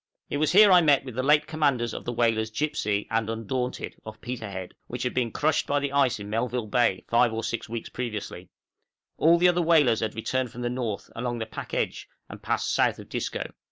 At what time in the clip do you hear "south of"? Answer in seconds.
12.73-13.09